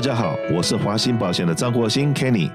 [0.00, 2.50] 大家好，我是华兴保险的张国兴 Kenny，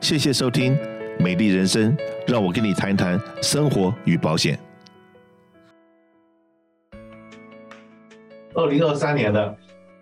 [0.00, 0.76] 谢谢收听
[1.16, 4.58] 美丽人生，让我跟你谈谈生活与保险。
[8.54, 9.56] 二零二三年了，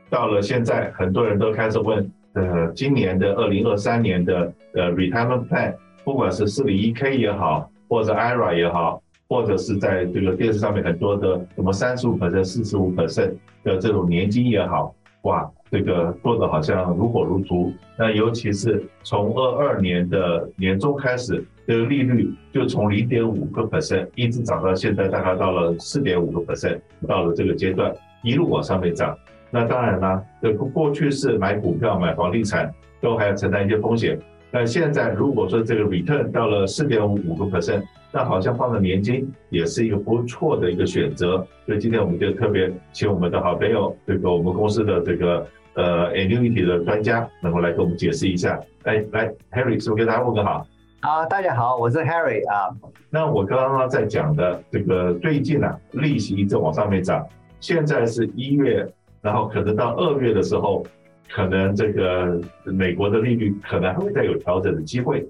[0.08, 13.34] 到了现在，很多人都开始问，呃，今年的二零二三年的呃 retirement plan，不管是四零一 K 也好，或者 IRA 也好，或者是在这个电视上面很多的什么三十五 percent、四十五 percent
[13.64, 17.72] 的这种年金也好，哇，这个做的好像如火如荼。
[17.99, 27.94] 那尤其是从二二年的年中开始，这个利率就从零点五个 percent 一直涨到现在，大概到了四点五个 percent，到了这个阶段。
[28.22, 29.17] 一路往上面涨，
[29.50, 34.20] 那当然啦，这过去是买股票、买房地产都还要承担一些风险。
[34.53, 41.47] 那现在如果说这个 return 到了四点五个 percent，那好像放在年金也是一个不错的一个选择。
[41.67, 48.58] 所以今天我们就特别请我们的好朋友，这个我们公司的这个呃 annuity 的专家，能够来给我们解释一下。
[48.83, 50.67] 来来，Harry，是不是给大家问个好？
[51.00, 52.74] 啊，大家好，我是 Harry 啊。
[53.08, 57.24] 那我刚刚在讲的这个最近啊，利息一直往上面涨。
[57.61, 58.84] 现在是一月，
[59.22, 60.84] 然后可能到二月的时候，
[61.33, 65.27] 可能这个美国的利率可能还会再有调整的机会。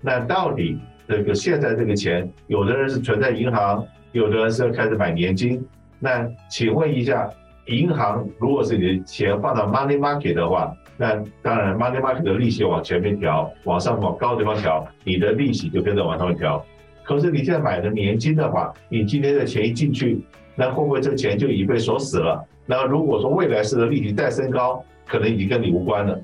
[0.00, 5.64] 那到底这个现在这个钱，有的人是存在银行，有的人是要开始买年金。
[5.98, 7.30] 那请问一下，
[7.66, 16.64] 银行如果是你的钱放到 money market 的话，那当然 money market 的利息往前面调，往上往高的地方调，你的利息就跟着往上面调。
[17.04, 20.20] 可是你现在买的年金的话，你今天的钱一进去。
[20.54, 22.46] 那会不会这个钱就已经被锁死了？
[22.66, 26.20] 那如果说未来式的利息再升高，可能已经跟你无关了。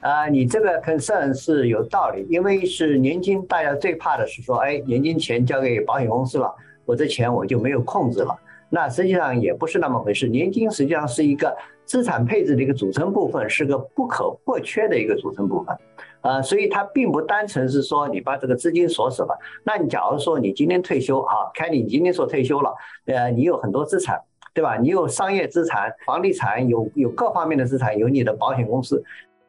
[0.00, 8.38] 啊、你这个 concern 是有道理，因为是年金，大家最怕的是说，哎，年金钱交给保险公司了，我这钱我就没有控制了。
[8.70, 15.76] 那实际上也不是那么回事，年金实际上是一个资产配置的一个组成部分，是个不可或缺的一个组成部分。
[16.20, 19.36] 呃，所以它并不单纯是说你把这个资金锁死了。
[19.64, 22.74] 那你假如说你今天退休，啊，看你今天说退休了，
[23.06, 24.20] 呃，你有很多资产，
[24.58, 24.76] 对吧？
[24.76, 29.00] 你有商业资产、房地产，有有各方面的资产，有你的保险公司。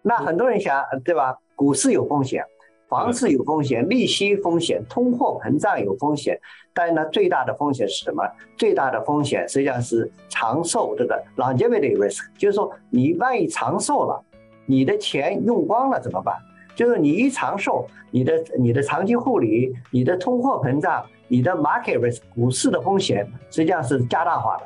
[0.04, 1.36] 那很多人想，对吧？
[1.56, 2.46] 股市有风险，
[2.88, 6.40] 房市有风险，利息风险，通货膨胀有风险。
[6.76, 8.24] 但是呢，最大的风险是什么？
[8.56, 14.24] 最大的风险实际上是长寿这个 longevity risk，就是说你万一长寿了，
[14.68, 16.36] 你的钱用光了怎么办？
[16.76, 24.66] 就是你一长寿，你的你的长期护理，你的通货膨胀，你的 market risk 股市的风险，实际上是加大化的。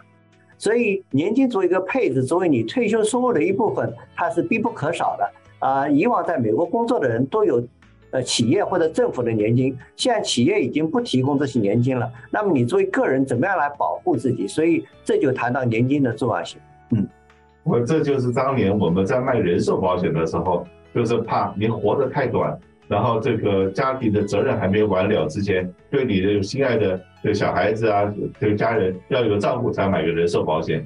[0.63, 5.29] 所以年金作为一个配置，作为你退休收入的一部分，它是必不可少的。
[5.59, 7.61] 啊、呃，以往在美国工作的人都有，
[8.11, 12.09] 呃，企业或者政府的年金，现在企业已经不提供这些年金了。
[12.31, 14.47] 那么你作为个人，怎么样来保护自己？
[14.47, 16.61] 所以这就谈到年金的重要性。
[16.91, 17.05] 嗯，
[17.65, 20.65] 我这就是当年我们在卖人寿保险的时候。
[20.95, 22.55] 就是怕您活得太短，
[22.87, 30.85] 然后这个家庭的责任还没完了之前，对你的心爱的这个小孩子啊，这个家人要有照顾，才买个人寿保险。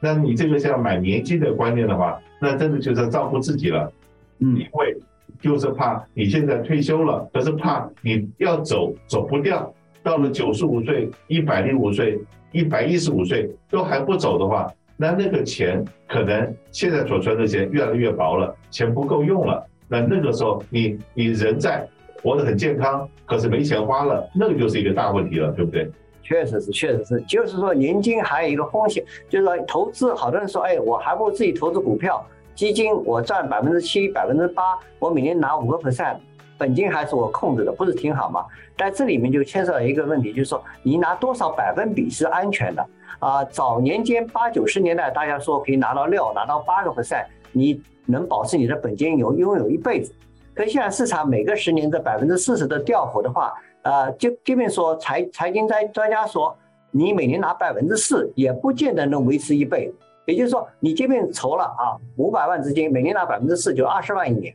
[0.00, 3.92] 那你这个像买年金的观念的话，那真的就是要照顾自己了。
[4.38, 4.96] 嗯，因为
[5.40, 12.18] 就是怕你现在退休了，可是怕你要走走不掉，到了九十五岁、一百零五岁、
[12.52, 14.70] 一百一十五岁都还不走的话。
[14.96, 19.66] 那那个钱可能现在所存的钱越来越薄了，钱不够用了。
[19.90, 21.84] 那那个时候你你人在
[22.22, 25.90] 活得很健康，可是没钱花了，那个就是一个大问题了，对不对？
[26.22, 27.20] 确实是，确实是。
[27.22, 32.24] 就是说年金还有一个风险，就是说投资，好多人说，哎，我还不如自己投资股票、
[32.54, 36.18] 基金，我赚百分之七、百分之八，我每年拿五个 percent，
[36.56, 38.44] 本金还是我控制的，不是挺好吗？
[38.76, 42.86] 但这里面就牵涉到一个问题，就是说你拿多少百分比是安全的。
[43.18, 47.78] 啊，早年间八九十年代，大家说可以拿到六，拿到八个 percent，你
[48.10, 50.12] 能保持你的本金有拥有一辈子。
[50.52, 56.54] 可现在市场每个十年这百分之四十的掉幅的话，呃，就这边说财财经专专家说，
[56.90, 59.94] 你每年拿百分之四也不见得能维持一辈子。
[60.26, 64.54] 也就是说，你这边筹了啊五百万资金，每年拿百分之四就二十万一年，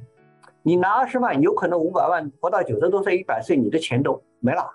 [0.61, 4.69] 你拿二十万，有可能五百万活到九十多岁、一百岁，你的钱都没了。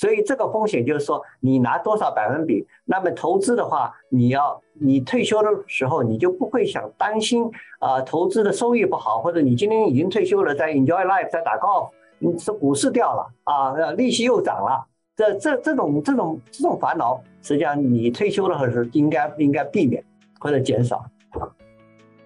[0.00, 7.44] 所以这个风险就是说，你拿多少百分比，那么投资的话，你要你退休的时候，你就不会想担心
[7.80, 20.02] 啊、投资的收益不好，或者你今天已经退休了，在 enjoy life，在打高尔夫，你这股市掉了啊，利息又涨了，这这这种这种这种烦恼，实际上你退休的时候应该应该避免
[20.38, 21.04] 或者减少。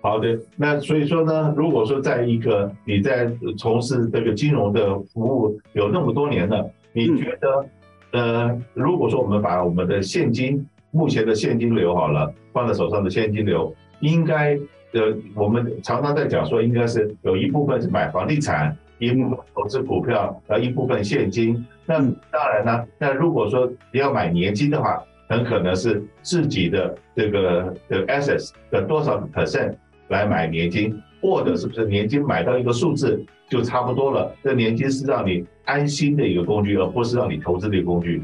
[0.01, 3.29] 好的，那所以说呢，如果说在一个你在
[3.59, 6.71] 从事这个金融的服务有那么多年了。
[6.95, 7.67] 你觉得，
[8.13, 14.57] 呃，如果说我们把我们的现金目前的现金流好了放在手上的现金流，应该
[14.93, 21.67] 呃，我们常常在讲说，应该是有一部分是买房地产，一部分投资股票，呃，一部分现金。
[21.85, 21.99] 那
[22.31, 29.75] 当然呢，那如果说你要买年金的话，很可能是自己的这个的 assets 的多少 percent
[30.09, 33.19] 来买年金，或者是不是年金买到一个数字
[33.49, 34.31] 就差不多了？
[34.43, 38.23] 这年金是让你安心的一个工具，而不是让你投资的一个工具。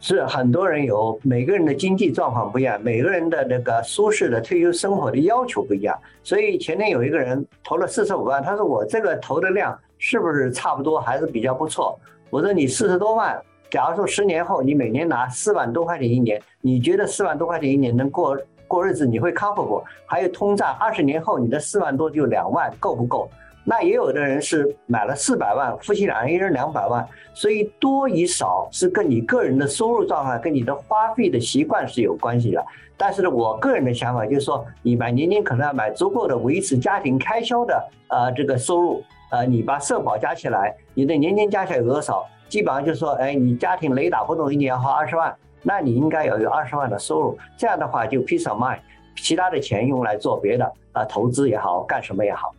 [0.00, 5.96] 是很多人有每个人的经济状况不一样，每个人的那个舒适的退休生活的要求不一样。
[6.24, 11.96] 所以前天有一个人投了四十五万，他说我这个投的量是不是差不多，还是比较不错？
[12.28, 13.40] 我说你四十多万，
[13.70, 18.36] 假如说十年后你每年拿四万多块钱一年，你觉得四万多块钱一年能过
[18.66, 19.82] 过日子，你会 comfortable？
[20.06, 23.30] 还有通胀，二十年后你的四万多就两万，够不够？
[23.68, 27.04] 那也有的人是买了四百万，夫妻两人一人两百万，
[27.34, 32.64] 所以多与少是跟你个人的收入状况、跟你的花费的习惯是有关系的。
[32.96, 39.02] 但是呢，我个人的想法就是说，你买年金可能要买足够的维持家庭开销的呃这个收入，
[39.32, 42.24] 呃，你把社保加起来，你的年金加起来有多少？
[42.48, 45.34] 基本上就是说，哎，你家庭雷打不动一年要花二十万，
[45.68, 48.78] 那你应该要有二十万的收入，这样的话就 peace of mind，
[49.16, 52.54] 其他的钱用来做别的啊、呃，投资也好，干什么也好。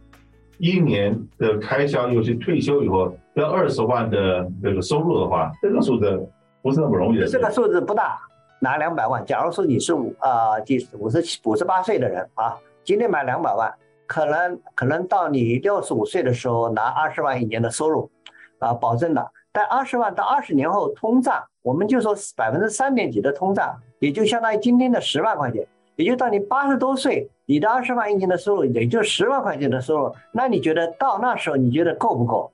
[0.58, 6.30] 一年的开销，尤其退休以后要二十万的这个收入的话，这个数字
[6.62, 7.26] 不是那么容易的。
[7.26, 8.20] 这个数字不大，
[8.60, 9.26] 拿两百万。
[9.26, 13.74] 假如说你是五啊，第五十七、五十八岁的人啊，今天买两百万，
[14.06, 18.12] 可能可能到你六十五岁的时候拿二十万一年的收入，
[18.60, 19.32] 啊，保证的。
[19.58, 25.68] 但二十万到二十年后通胀，我们就说百分之三点几的通胀，也就相当于今天的十万块钱。
[25.96, 32.52] 也就到你八十多岁，你的二十万一年的收入，也就十万块钱的收入，那你觉得到那时候你觉得够不够？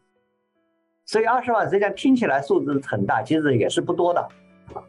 [1.05, 4.25] 所以二十万实际上听起来数字很大，其实也是不多的。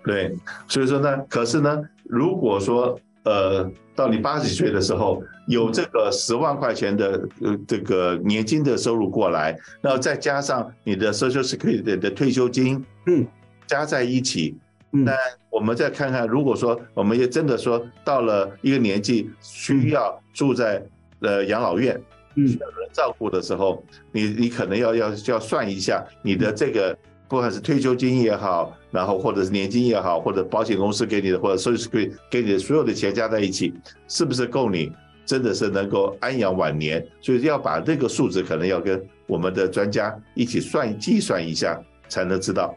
[0.04, 0.32] 对，
[0.68, 13.26] 所以说呢，可是呢，如果说呃，到你八十几岁的时候有这个十万块钱的呃这个年金的收入过来，然后再加上你的 Social Security 的退休金，嗯，
[13.66, 14.56] 加在一起。
[14.90, 15.12] 那
[15.50, 20.80] 我们再看看，如果说我们也真的说到了一个年纪，需要住在
[21.18, 22.00] 呃养老院，
[22.36, 23.82] 需要人照顾的时候，
[24.12, 26.96] 你你可能要要要算一下你的这个，
[27.28, 33.74] 不管是退休金也好，然后或者是年金也好，或者保险公司给你的，或者 Social Security 给你的所有的钱加在一起，
[34.08, 34.92] 是不是够你
[35.24, 37.04] 真的是能够安养晚年？
[37.20, 42.74] 所以要把这个数字可能要跟我们的专家一起算计算一下，才能知道。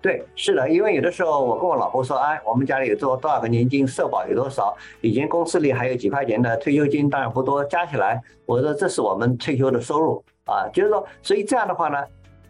[0.00, 11.98] 对，是的，因为有的时候我跟我老婆说，哎，我们家里有多多少个年金，社保有多少，以前公司里还有几块钱的退休金，当然不多，加起来，我说这是我们退休的收入啊，就是说，所以这样的话呢，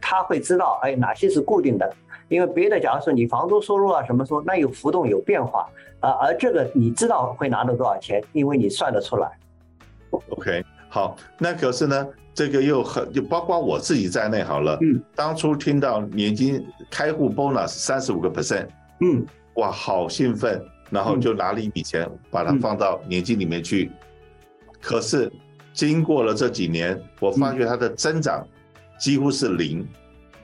[0.03, 1.91] 他会知道，哎，哪些是固定的，
[2.29, 5.67] 因为别的，假如说你房租收入啊什么说，那有浮动有变化
[6.01, 9.31] 啊，而这个你知道会拿到多少钱，因为你算得出来。
[10.29, 12.07] OK，好，那可是呢？
[12.35, 14.79] 这个又很就包括我自己在内好了。
[14.81, 18.67] 嗯，当初听到年金开户 bonus 三十五个 percent，
[19.01, 19.23] 嗯，
[19.57, 23.93] 哇，好兴奋，然后就拿了一笔钱，把它放到年金里面去。
[24.81, 25.31] 可是
[25.75, 28.43] 经过了这几年，我发觉它的增长
[29.03, 29.85] 几乎是零。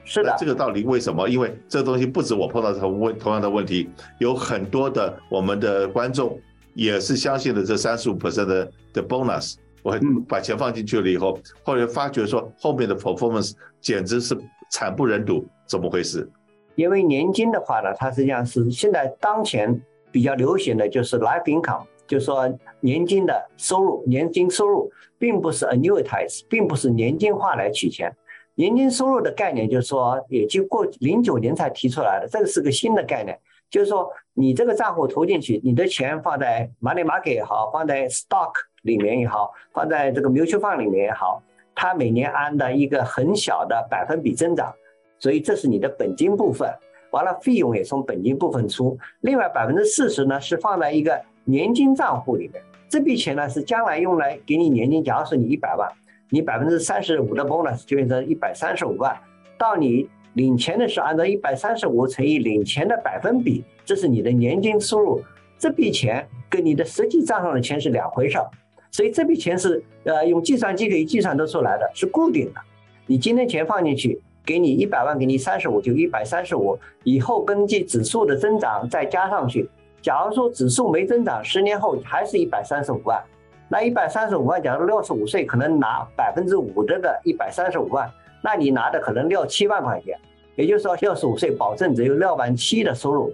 [0.03, 1.29] 是的，这个到底为什么？
[1.29, 6.37] 因为这东西不止我碰到同问同样的问题，有很多的我们的观众
[6.73, 9.55] 也是相信了这三十五 percent 的的 bonus。
[9.81, 9.97] 我
[10.27, 14.37] 把钱放进去了以后，后来发觉说后面的 performance 简直是
[14.71, 16.29] 惨不忍睹，怎么回事？
[16.75, 19.79] 因为年金的话呢，它实际上是现在当前
[20.11, 22.51] 比较流行的就是 life income，就是说
[22.81, 28.11] 年金的收入，年金收入并不是 annuitize，并不是年金化来取钱。
[28.59, 33.39] 年金收入的概念就是说，也就过零九年才提出来的，这个是个新的概念，
[33.69, 38.51] 就是说你这个账户投进去，你的钱放在 money market 也好，放在 stock。
[38.83, 41.43] 里面也好，放在这个 mutual fund 里面也好，
[41.75, 44.73] 它每年按的一个很小的百分比增长，
[45.19, 46.69] 所以这是你的本金部分。
[47.11, 48.97] 完了，费用也从本金部分出。
[49.19, 55.03] 另外百分之四十呢是放在一个年金账户里面，这笔钱呢是将来用来给你年金。
[55.03, 55.91] 假如说你一百万，
[56.29, 59.15] 你百分之三十五的 bonus 就变成一百三十五万。
[59.57, 65.21] 到你领钱的时候，按照一百三十五乘以领钱的百分比，这是你的年金收入。
[65.57, 68.49] 这笔钱跟你的实际账上的钱是两回事儿。
[68.91, 72.61] 所以这笔钱是呃用计算机可以计算得出来的，是固定的。
[73.05, 76.77] 你今天钱放进去，给你一百万，给你三十五，就一百三十五。
[77.03, 79.67] 以后根据指数的增长再加上去。
[80.01, 83.21] 假如说指数没增长，十年后还是一百三十五万。
[83.69, 88.11] 那一百三十五万，假如六十五岁可能拿百分之五的个一百三十五万，
[88.41, 90.19] 那你拿的可能六七万块钱。
[90.55, 93.33] 也就是说，六十五岁保证只有六万七的收入。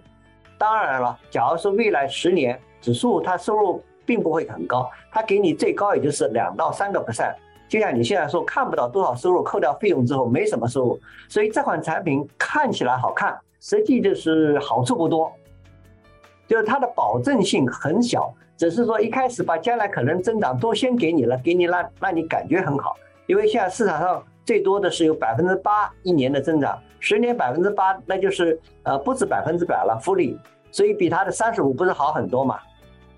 [0.57, 3.81] 当然了，假如说未来十年指数它收入。
[4.07, 7.33] 并不会很高，它给你最高也就是两到三个 percent。
[7.67, 15.33] 就像你现在说看不到多少收入，扣掉费用之后没什么收入，所以这款产品看起来好看，实际就是好处不多，
[16.47, 30.37] 就是它的保证性很小，只是说一开始把将来可能增长都先给你了，给你让让你感觉很好，因为现在市场上最多的是有百分之八一年的增长，十年百分之八，那就是呃不止百分之百了复利，
[30.71, 32.59] 所以比它的三十五不是好很多嘛。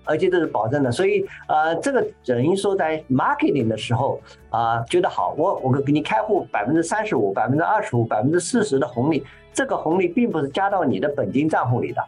[0.04, 4.18] 而且这是保证的，所以呃，这个等于说在 marketing 的时候
[4.48, 12.02] 啊、觉得好，我我给你开户百分之三十五、百分之二十五、百分之四十的红利，这个红利并不是加到你的本金账户里的。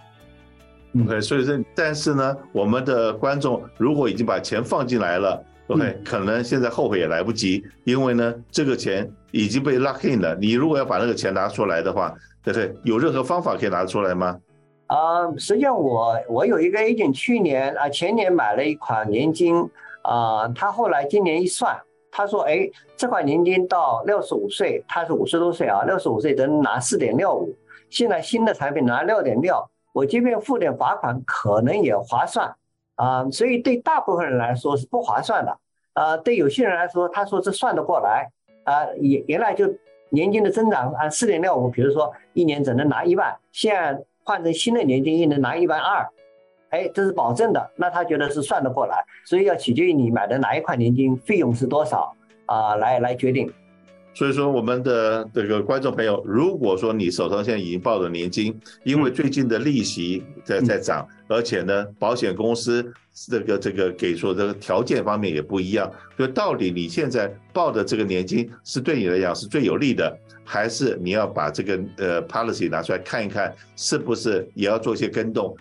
[0.93, 10.37] 嗯，OK，所以说，但是呢，我们的观众如果已经把钱放进来了，OK，、嗯、可能现在后悔也来不及，因为呢，这个钱已经被 lock in 了。
[10.41, 12.75] 你如果要把那个钱拿出来的话，对不对？
[12.83, 14.39] 有任何方法可以拿出来吗？
[14.87, 19.57] 啊、呃，实际上我我有一个 agent，去年啊前年买了一款年金，
[20.03, 21.79] 啊、呃，他后来今年一算，
[22.11, 27.55] 他说，哎，这款年金到六十五岁，他是五十多岁啊，六十五岁能拿四点六五，
[27.89, 29.65] 现在新的产品拿六点六，
[30.01, 32.55] 我即便付点罚款可能也划算
[32.97, 35.59] 啊、所以对大部分人来说是不划算的，
[35.93, 38.31] 啊、对有些人来说，他说这算得过来，
[38.65, 39.67] 啊、原原来就
[40.09, 44.03] 年金的增长按四点六五，比如说一年只能拿一万，现在。
[44.23, 46.07] 换成新的年金，一年拿一万二，
[46.69, 52.15] 哎，这是保证的，那他觉得是算得过来，所以要取决于你买的哪一款年金，费用是多少
[52.47, 53.51] 啊，来来决定。
[54.13, 70.15] 所以说，我们的这个观众朋友，如果说你手上现在已经抱着年金，因为最近的利息在在涨，而且呢，保险公司这个这个给出的条件方面也不一样，所以到底你现在报的这个年金是对你来讲是最有利的，
[70.45, 75.57] 还是你要把这个呃 policy 拿出来看一看，是不是也要做一些跟动？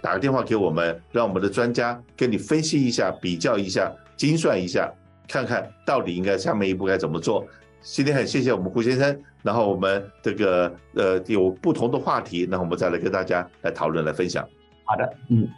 [0.00, 4.90] 打个电话给我们，让我们的专家跟你分析一下、比较一下、精算一下，
[5.28, 7.46] 看看到底应该下面一步该怎么做。
[7.80, 14.42] 今天很谢谢我们胡先生，然后我们这个呃有不同的话题，那我们再来跟大家来讨论来分享。
[14.84, 15.48] 好的，嗯。